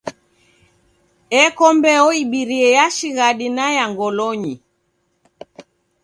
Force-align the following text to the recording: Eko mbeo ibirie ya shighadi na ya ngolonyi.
Eko 1.41 1.65
mbeo 1.77 2.07
ibirie 2.21 2.67
ya 2.77 2.85
shighadi 2.97 3.47
na 3.55 3.65
ya 3.77 3.85
ngolonyi. 3.91 4.53